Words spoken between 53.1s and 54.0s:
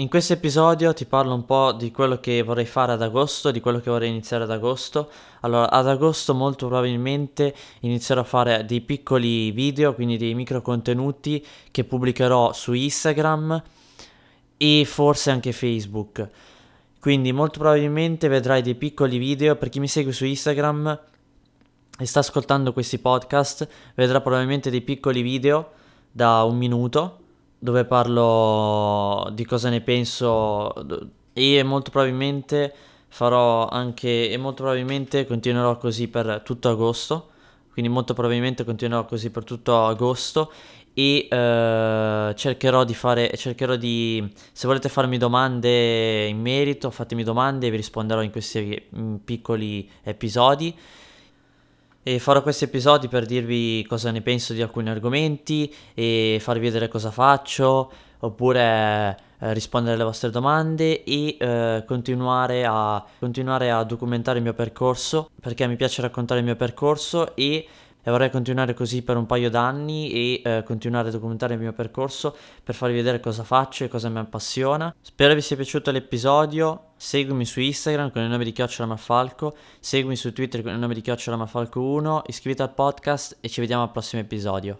dirvi